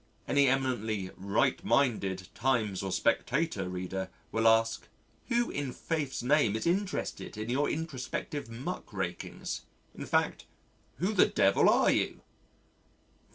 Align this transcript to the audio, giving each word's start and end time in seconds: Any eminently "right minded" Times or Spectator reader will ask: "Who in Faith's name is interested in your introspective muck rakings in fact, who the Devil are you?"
Any 0.27 0.47
eminently 0.47 1.11
"right 1.15 1.63
minded" 1.63 2.27
Times 2.33 2.81
or 2.81 2.91
Spectator 2.91 3.69
reader 3.69 4.09
will 4.31 4.47
ask: 4.47 4.87
"Who 5.27 5.51
in 5.51 5.71
Faith's 5.71 6.23
name 6.23 6.55
is 6.55 6.65
interested 6.65 7.37
in 7.37 7.51
your 7.51 7.69
introspective 7.69 8.49
muck 8.49 8.91
rakings 8.91 9.61
in 9.93 10.07
fact, 10.07 10.45
who 10.97 11.13
the 11.13 11.27
Devil 11.27 11.69
are 11.69 11.91
you?" 11.91 12.21